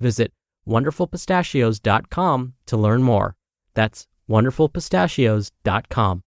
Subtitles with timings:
[0.00, 0.32] Visit
[0.66, 3.36] wonderfulpistachios.com to learn more.
[3.74, 6.22] That's wonderfulpistachios.com.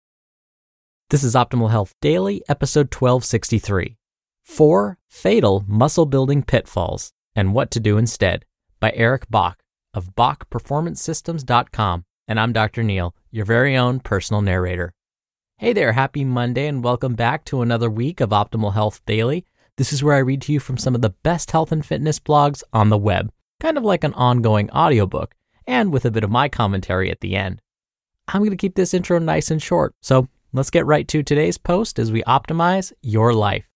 [1.10, 3.96] This is Optimal Health Daily, episode 1263
[4.44, 8.44] Four Fatal Muscle Building Pitfalls and What to Do Instead
[8.80, 9.58] by Eric Bach
[9.92, 12.04] of BachPerformanceSystems.com.
[12.28, 12.82] And I'm Dr.
[12.82, 14.94] Neal, your very own personal narrator.
[15.58, 19.44] Hey there, happy Monday, and welcome back to another week of Optimal Health Daily.
[19.76, 22.18] This is where I read to you from some of the best health and fitness
[22.18, 25.34] blogs on the web, kind of like an ongoing audiobook,
[25.66, 27.62] and with a bit of my commentary at the end.
[28.28, 31.58] I'm going to keep this intro nice and short, so let's get right to today's
[31.58, 33.66] post as we optimize your life.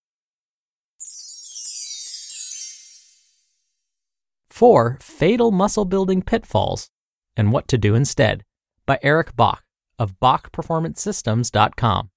[4.49, 6.89] Four Fatal Muscle Building Pitfalls
[7.35, 8.43] and What to Do Instead
[8.85, 9.63] by Eric Bach
[9.99, 12.09] of BachPerformanceSystems.com.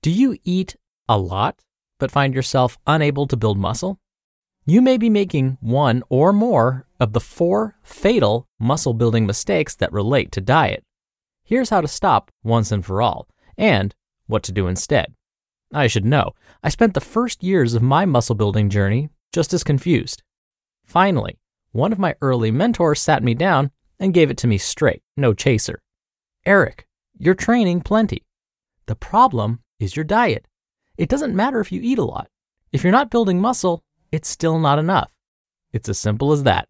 [0.00, 0.76] Do you eat
[1.08, 1.64] a lot
[1.98, 4.00] but find yourself unable to build muscle?
[4.64, 9.92] You may be making one or more of the four fatal muscle building mistakes that
[9.92, 10.84] relate to diet.
[11.42, 13.26] Here's how to stop once and for all,
[13.58, 13.92] and
[14.28, 15.14] what to do instead.
[15.74, 16.30] I should know,
[16.62, 20.22] I spent the first years of my muscle building journey just as confused.
[20.84, 21.40] Finally,
[21.72, 25.34] one of my early mentors sat me down and gave it to me straight, no
[25.34, 25.82] chaser.
[26.46, 26.86] Eric,
[27.18, 28.22] you're training plenty.
[28.86, 30.46] The problem is your diet.
[30.96, 32.28] It doesn't matter if you eat a lot.
[32.70, 35.12] If you're not building muscle, it's still not enough.
[35.72, 36.68] It's as simple as that.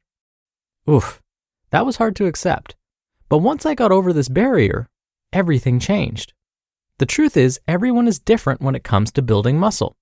[0.88, 1.20] Oof,
[1.70, 2.76] that was hard to accept.
[3.28, 4.88] But once I got over this barrier,
[5.32, 6.32] everything changed.
[6.98, 9.96] The truth is, everyone is different when it comes to building muscle.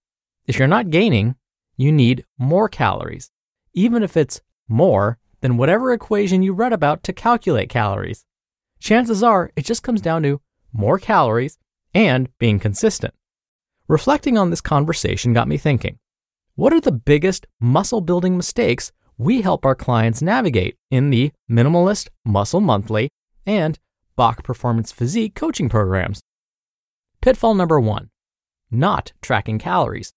[0.46, 1.36] If you're not gaining,
[1.76, 3.30] you need more calories,
[3.72, 8.26] even if it's more than whatever equation you read about to calculate calories.
[8.80, 10.40] Chances are it just comes down to
[10.72, 11.56] more calories
[11.94, 13.14] and being consistent.
[13.88, 15.98] Reflecting on this conversation got me thinking
[16.54, 22.08] what are the biggest muscle building mistakes we help our clients navigate in the Minimalist
[22.24, 23.10] Muscle Monthly
[23.46, 23.78] and
[24.16, 26.20] Bach Performance Physique coaching programs?
[27.20, 28.10] Pitfall number one
[28.70, 30.12] not tracking calories.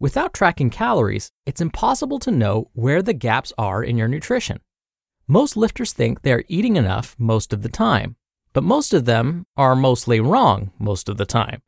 [0.00, 4.60] Without tracking calories, it's impossible to know where the gaps are in your nutrition.
[5.26, 8.16] Most lifters think they're eating enough most of the time,
[8.52, 11.60] but most of them are mostly wrong most of the time.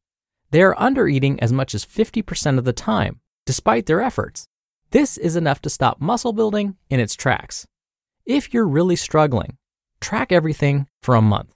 [0.52, 4.46] They are undereating as much as 50% of the time, despite their efforts.
[4.90, 7.66] This is enough to stop muscle building in its tracks.
[8.26, 9.56] If you're really struggling,
[10.00, 11.52] track everything for a month.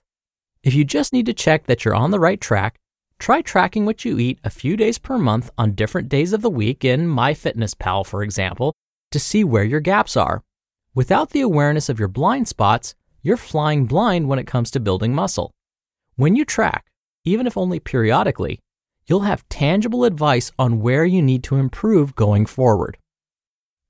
[0.63, 2.79] If you just need to check that you're on the right track,
[3.17, 6.49] Try tracking what you eat a few days per month on different days of the
[6.49, 8.73] week in MyFitnessPal, for example,
[9.11, 10.43] to see where your gaps are.
[10.93, 15.15] Without the awareness of your blind spots, you're flying blind when it comes to building
[15.15, 15.51] muscle.
[16.15, 16.85] When you track,
[17.23, 18.59] even if only periodically,
[19.07, 22.97] you'll have tangible advice on where you need to improve going forward.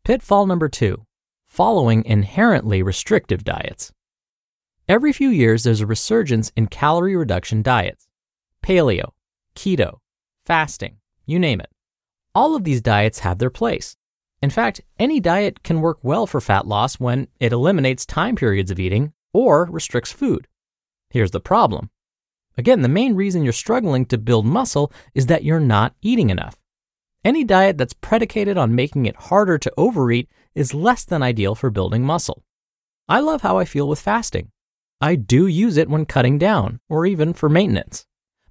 [0.03, 1.05] Pitfall number two
[1.47, 3.93] following inherently restrictive diets.
[4.89, 8.07] Every few years, there's a resurgence in calorie reduction diets
[8.61, 9.11] paleo,
[9.55, 9.99] keto,
[10.45, 11.69] fasting, you name it.
[12.33, 13.95] All of these diets have their place.
[14.41, 18.69] In fact, any diet can work well for fat loss when it eliminates time periods
[18.69, 20.47] of eating or restricts food.
[21.09, 21.89] Here's the problem.
[22.57, 26.57] Again, the main reason you're struggling to build muscle is that you're not eating enough.
[27.23, 31.69] Any diet that's predicated on making it harder to overeat is less than ideal for
[31.69, 32.43] building muscle.
[33.09, 34.51] I love how I feel with fasting.
[35.01, 38.05] I do use it when cutting down or even for maintenance.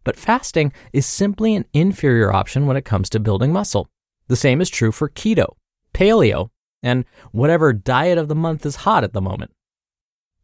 [0.05, 3.89] But fasting is simply an inferior option when it comes to building muscle.
[4.29, 5.57] The same is true for keto,
[5.95, 6.51] paleo,
[6.83, 9.53] and whatever diet of the month is hot at the moment.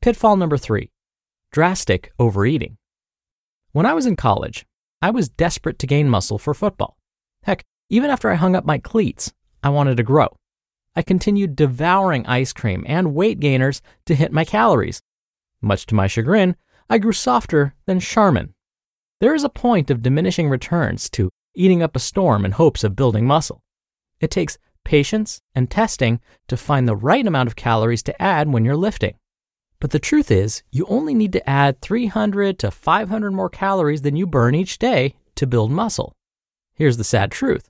[0.01, 0.91] Pitfall number three
[1.53, 2.79] drastic overeating.
[3.72, 4.67] When I was in college,
[5.00, 6.96] I was desperate to gain muscle for football.
[7.44, 9.32] Heck, even after I hung up my cleats,
[9.62, 10.37] I wanted to grow.
[10.96, 15.00] I continued devouring ice cream and weight gainers to hit my calories.
[15.62, 16.56] Much to my chagrin,
[16.88, 18.55] I grew softer than Charmin.
[19.20, 22.96] There is a point of diminishing returns to eating up a storm in hopes of
[22.96, 23.62] building muscle.
[24.19, 28.64] It takes patience and testing to find the right amount of calories to add when
[28.64, 29.14] you're lifting.
[29.81, 34.15] But the truth is, you only need to add 300 to 500 more calories than
[34.15, 36.12] you burn each day to build muscle.
[36.75, 37.69] Here's the sad truth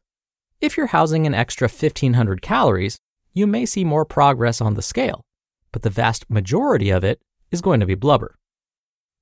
[0.61, 2.99] if you're housing an extra 1500 calories,
[3.33, 5.23] you may see more progress on the scale,
[5.73, 8.37] but the vast majority of it is going to be blubber.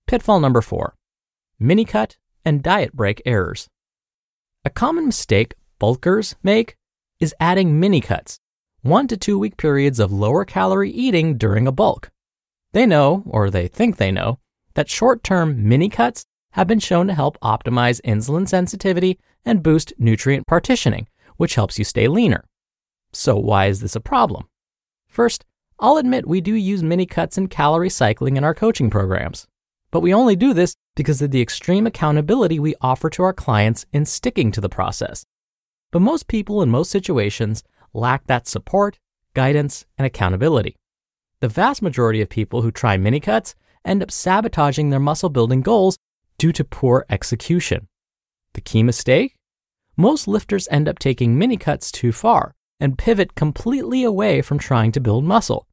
[0.06, 0.94] Pitfall number four
[1.60, 3.68] mini cut and diet break errors.
[4.64, 6.74] A common mistake bulkers make
[7.20, 8.38] is adding mini cuts,
[8.80, 12.10] one to two week periods of lower calorie eating during a bulk.
[12.78, 14.38] They know, or they think they know,
[14.74, 19.92] that short term mini cuts have been shown to help optimize insulin sensitivity and boost
[19.98, 21.08] nutrient partitioning,
[21.38, 22.44] which helps you stay leaner.
[23.12, 24.46] So, why is this a problem?
[25.08, 25.44] First,
[25.80, 29.48] I'll admit we do use mini cuts and calorie cycling in our coaching programs,
[29.90, 33.86] but we only do this because of the extreme accountability we offer to our clients
[33.92, 35.24] in sticking to the process.
[35.90, 39.00] But most people in most situations lack that support,
[39.34, 40.76] guidance, and accountability.
[41.40, 43.54] The vast majority of people who try mini cuts
[43.84, 45.96] end up sabotaging their muscle building goals
[46.36, 47.86] due to poor execution.
[48.54, 49.36] The key mistake?
[49.96, 54.90] Most lifters end up taking mini cuts too far and pivot completely away from trying
[54.92, 55.68] to build muscle.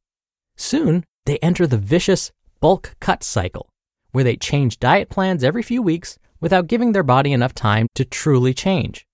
[0.56, 2.30] Soon, they enter the vicious
[2.60, 3.68] bulk cut cycle,
[4.12, 8.04] where they change diet plans every few weeks without giving their body enough time to
[8.04, 9.04] truly change.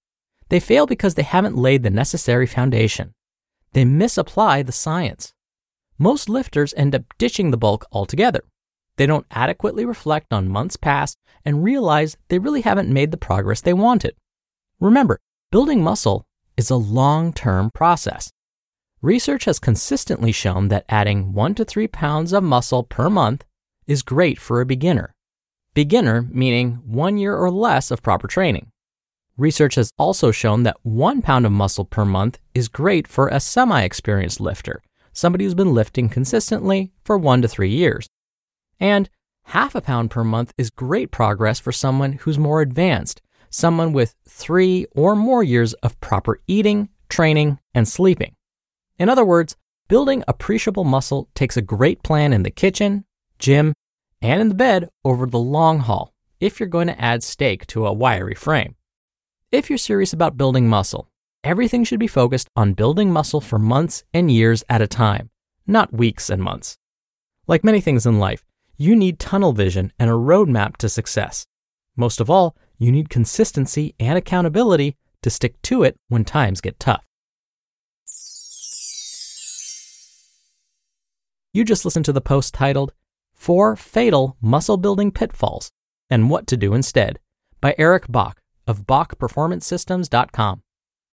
[0.50, 3.12] They fail because they haven't laid the necessary foundation.
[3.72, 5.32] They misapply the science.
[6.02, 8.42] Most lifters end up ditching the bulk altogether.
[8.96, 13.60] They don't adequately reflect on months past and realize they really haven't made the progress
[13.60, 14.16] they wanted.
[14.80, 15.20] Remember,
[15.52, 16.24] building muscle
[16.56, 18.32] is a long term process.
[19.00, 23.44] Research has consistently shown that adding 1 to 3 pounds of muscle per month
[23.86, 25.14] is great for a beginner.
[25.72, 28.72] Beginner meaning one year or less of proper training.
[29.36, 33.38] Research has also shown that 1 pound of muscle per month is great for a
[33.38, 34.82] semi experienced lifter,
[35.12, 38.08] somebody who's been lifting consistently for 1 to 3 years.
[38.80, 39.08] And
[39.44, 44.14] half a pound per month is great progress for someone who's more advanced, someone with
[44.28, 48.34] three or more years of proper eating, training, and sleeping.
[48.98, 49.56] In other words,
[49.88, 53.04] building appreciable muscle takes a great plan in the kitchen,
[53.38, 53.74] gym,
[54.20, 57.86] and in the bed over the long haul if you're going to add steak to
[57.86, 58.74] a wiry frame.
[59.50, 61.08] If you're serious about building muscle,
[61.44, 65.30] everything should be focused on building muscle for months and years at a time,
[65.66, 66.78] not weeks and months.
[67.46, 68.44] Like many things in life,
[68.76, 71.46] you need tunnel vision and a roadmap to success.
[71.96, 76.80] Most of all, you need consistency and accountability to stick to it when times get
[76.80, 77.04] tough.
[81.52, 82.92] You just listened to the post titled
[83.34, 85.70] Four Fatal Muscle Building Pitfalls
[86.08, 87.18] and What to Do Instead
[87.60, 90.62] by Eric Bach of BachPerformanceSystems.com.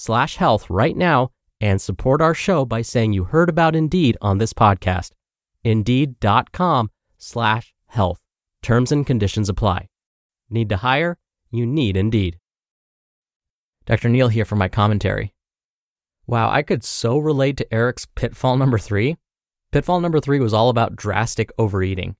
[0.00, 1.28] slash health right now
[1.60, 5.10] and support our show by saying you heard about Indeed on this podcast.
[5.62, 8.18] Indeed.com slash health.
[8.62, 9.88] Terms and conditions apply.
[10.48, 11.18] Need to hire?
[11.50, 12.38] You need Indeed.
[13.84, 14.08] Dr.
[14.08, 15.34] Neal here for my commentary.
[16.26, 19.18] Wow, I could so relate to Eric's pitfall number three.
[19.70, 22.16] Pitfall number three was all about drastic overeating.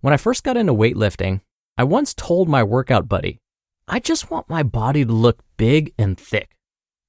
[0.00, 1.42] When I first got into weightlifting,
[1.76, 3.40] I once told my workout buddy,
[3.86, 6.56] I just want my body to look big and thick.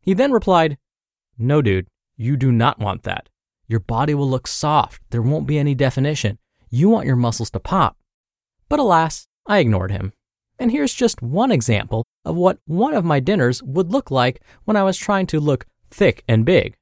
[0.02, 0.78] He then replied,
[1.38, 3.30] No, dude, you do not want that.
[3.68, 5.02] Your body will look soft.
[5.12, 6.38] There won't be any definition.
[6.70, 7.98] You want your muscles to pop.
[8.68, 10.14] But alas, I ignored him.
[10.60, 14.78] And here's just one example of what one of my dinners would look like when
[14.78, 16.76] I was trying to look thick and big.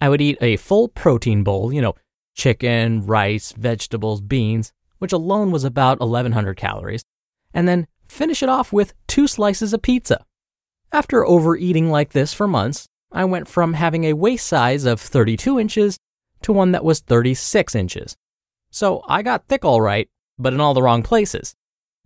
[0.00, 1.94] I would eat a full protein bowl, you know,
[2.34, 7.02] chicken, rice, vegetables, beans, which alone was about 1100 calories,
[7.52, 10.24] and then finish it off with two slices of pizza.
[10.90, 15.60] After overeating like this for months, I went from having a waist size of 32
[15.60, 15.98] inches
[16.42, 18.16] to one that was 36 inches.
[18.70, 21.54] So I got thick all right, but in all the wrong places.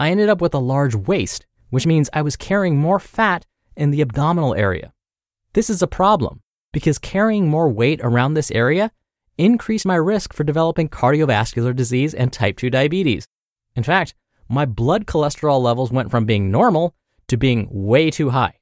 [0.01, 3.47] I ended up with a large waist, which means I was carrying more fat
[3.77, 4.93] in the abdominal area.
[5.53, 6.41] This is a problem
[6.73, 8.91] because carrying more weight around this area
[9.39, 13.29] increased my risk for developing cardiovascular disease and type 2 diabetes.
[13.77, 14.15] In fact,
[14.49, 16.97] my blood cholesterol levels went from being normal
[17.29, 18.55] to being way too high.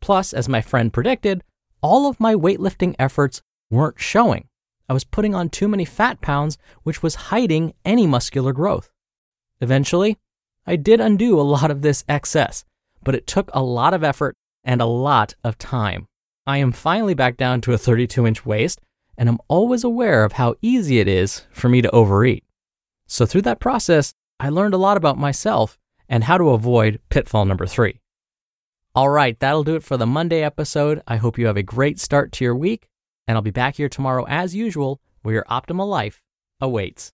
[0.00, 1.42] Plus, as my friend predicted,
[1.82, 4.48] all of my weightlifting efforts weren't showing.
[4.88, 8.90] I was putting on too many fat pounds, which was hiding any muscular growth.
[9.60, 10.16] Eventually,
[10.66, 12.64] I did undo a lot of this excess,
[13.02, 16.06] but it took a lot of effort and a lot of time.
[16.46, 18.80] I am finally back down to a 32 inch waist,
[19.18, 22.44] and I'm always aware of how easy it is for me to overeat.
[23.06, 25.78] So, through that process, I learned a lot about myself
[26.08, 28.00] and how to avoid pitfall number three.
[28.98, 31.02] All right, that'll do it for the Monday episode.
[31.06, 32.88] I hope you have a great start to your week,
[33.28, 36.20] and I'll be back here tomorrow as usual where your optimal life
[36.60, 37.12] awaits.